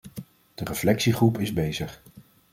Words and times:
De 0.55 0.63
reflectiegroep 0.63 1.39
is 1.39 1.53
bezig. 1.53 2.01